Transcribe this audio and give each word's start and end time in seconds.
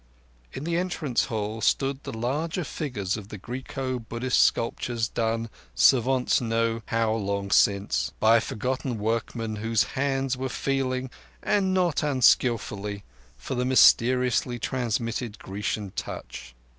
In 0.53 0.63
the 0.63 0.77
entrance 0.77 1.25
hall 1.25 1.61
stood 1.61 2.01
the 2.01 2.11
larger 2.11 2.63
figures 2.63 3.17
of 3.17 3.27
the 3.27 3.37
Greco 3.37 3.99
Buddhist 3.99 4.41
sculptures 4.41 5.07
done, 5.07 5.47
savants 5.75 6.41
know 6.41 6.81
how 6.87 7.13
long 7.13 7.51
since, 7.51 8.11
by 8.19 8.39
forgotten 8.39 8.97
workmen 8.97 9.57
whose 9.57 9.83
hands 9.93 10.35
were 10.35 10.49
feeling, 10.49 11.11
and 11.43 11.71
not 11.71 12.01
unskilfully, 12.01 13.03
for 13.37 13.53
the 13.53 13.63
mysteriously 13.63 14.57
transmitted 14.57 15.37
Grecian 15.37 15.91
touch. 15.91 16.55